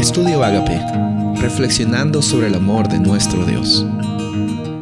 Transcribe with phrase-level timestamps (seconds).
[0.00, 0.80] Estudio Agape,
[1.42, 3.84] reflexionando sobre el amor de nuestro Dios.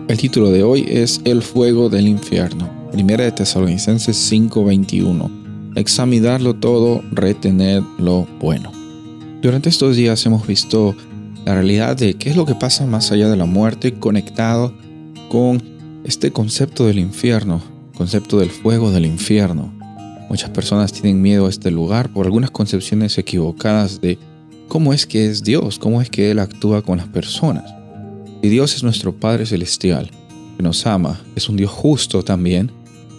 [0.07, 2.71] El título de hoy es El fuego del infierno.
[2.93, 5.29] Primera de Tesalonicenses 5:21.
[5.75, 8.71] Examinarlo todo, retener lo bueno.
[9.43, 10.95] Durante estos días hemos visto
[11.45, 14.73] la realidad de qué es lo que pasa más allá de la muerte conectado
[15.29, 15.61] con
[16.05, 17.61] este concepto del infierno,
[17.97, 19.73] concepto del fuego del infierno.
[20.31, 24.17] Muchas personas tienen miedo a este lugar por algunas concepciones equivocadas de
[24.69, 27.75] cómo es que es Dios, cómo es que Él actúa con las personas.
[28.43, 30.11] Y Dios es nuestro Padre Celestial,
[30.57, 32.71] que nos ama, es un Dios justo también.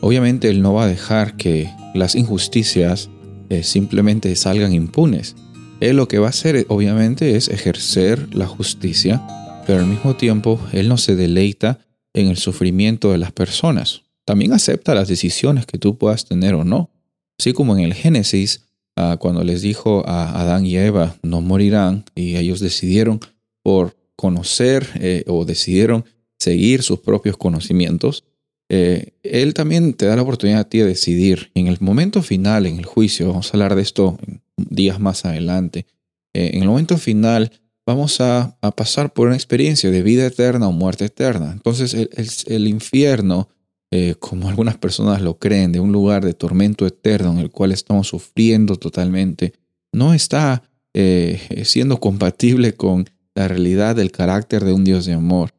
[0.01, 3.09] Obviamente Él no va a dejar que las injusticias
[3.49, 5.35] eh, simplemente salgan impunes.
[5.81, 9.25] Él lo que va a hacer obviamente es ejercer la justicia,
[9.65, 11.79] pero al mismo tiempo Él no se deleita
[12.13, 14.03] en el sufrimiento de las personas.
[14.25, 16.91] También acepta las decisiones que tú puedas tener o no.
[17.39, 18.65] Así como en el Génesis,
[18.99, 23.19] ah, cuando les dijo a Adán y Eva, no morirán, y ellos decidieron
[23.63, 26.05] por conocer eh, o decidieron
[26.37, 28.25] seguir sus propios conocimientos,
[28.69, 31.51] eh, Él también te da la oportunidad a ti de decidir.
[31.55, 34.17] En el momento final, en el juicio, vamos a hablar de esto
[34.57, 35.85] días más adelante,
[36.33, 37.51] eh, en el momento final
[37.85, 41.51] vamos a, pasar por una experiencia de vida eterna o muerte eterna.
[41.51, 43.49] Entonces el infierno
[43.91, 47.71] eh, como algunas personas lo creen, de un lugar de tormento eterno en el cual
[47.71, 49.53] estamos sufriendo totalmente,
[49.91, 50.61] no está
[50.93, 55.55] eh, siendo compatible con la realidad del carácter de un Dios de amor.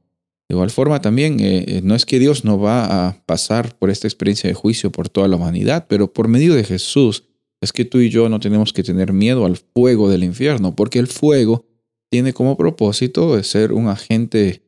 [0.48, 4.06] De igual forma también, eh, no es que Dios no va a pasar por esta
[4.06, 7.24] experiencia de juicio por toda la humanidad, pero por medio de Jesús
[7.60, 11.00] es que tú y yo no tenemos que tener miedo al fuego del infierno, porque
[11.00, 11.66] el fuego
[12.10, 14.62] tiene como propósito de ser un agente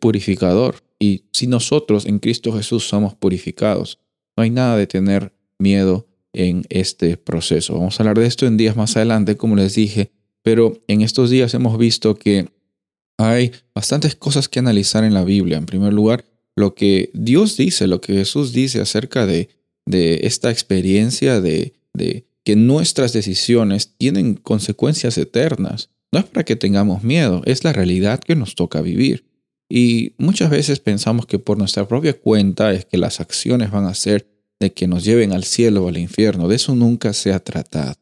[0.00, 0.76] purificador.
[1.02, 3.98] Y si nosotros en Cristo Jesús somos purificados,
[4.36, 7.74] no hay nada de tener miedo en este proceso.
[7.74, 11.28] Vamos a hablar de esto en días más adelante, como les dije, pero en estos
[11.28, 12.48] días hemos visto que
[13.18, 15.58] hay bastantes cosas que analizar en la Biblia.
[15.58, 19.48] En primer lugar, lo que Dios dice, lo que Jesús dice acerca de,
[19.84, 25.90] de esta experiencia de, de que nuestras decisiones tienen consecuencias eternas.
[26.12, 29.31] No es para que tengamos miedo, es la realidad que nos toca vivir.
[29.74, 33.94] Y muchas veces pensamos que por nuestra propia cuenta es que las acciones van a
[33.94, 34.28] ser
[34.60, 36.46] de que nos lleven al cielo o al infierno.
[36.46, 37.94] De eso nunca se ha tratado.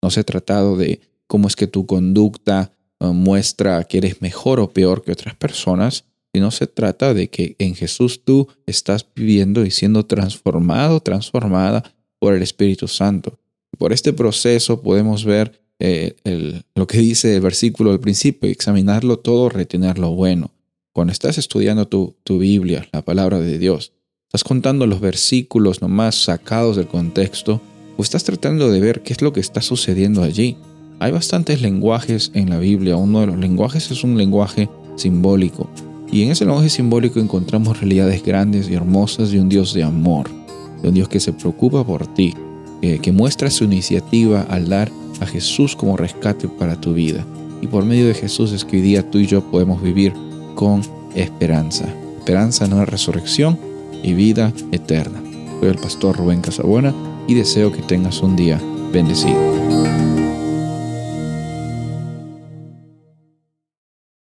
[0.00, 4.60] No se ha tratado de cómo es que tu conducta eh, muestra que eres mejor
[4.60, 9.66] o peor que otras personas, sino se trata de que en Jesús tú estás viviendo
[9.66, 11.84] y siendo transformado, transformada
[12.18, 13.38] por el Espíritu Santo.
[13.76, 19.50] Por este proceso podemos ver eh, lo que dice el versículo del principio, examinarlo todo,
[19.50, 20.50] retener lo bueno.
[20.92, 23.92] Cuando estás estudiando tu, tu Biblia, la palabra de Dios,
[24.26, 27.60] estás contando los versículos nomás sacados del contexto
[27.96, 30.56] o estás tratando de ver qué es lo que está sucediendo allí.
[30.98, 32.96] Hay bastantes lenguajes en la Biblia.
[32.96, 35.70] Uno de los lenguajes es un lenguaje simbólico.
[36.10, 40.28] Y en ese lenguaje simbólico encontramos realidades grandes y hermosas de un Dios de amor,
[40.82, 42.34] de un Dios que se preocupa por ti,
[42.80, 44.90] que muestra su iniciativa al dar
[45.20, 47.24] a Jesús como rescate para tu vida.
[47.62, 50.12] Y por medio de Jesús es que hoy día tú y yo podemos vivir
[50.60, 50.82] con
[51.14, 51.86] esperanza.
[52.18, 53.58] Esperanza en una resurrección
[54.02, 55.22] y vida eterna.
[55.58, 56.92] Soy el pastor Rubén Casabona
[57.26, 58.60] y deseo que tengas un día
[58.92, 59.89] bendecido.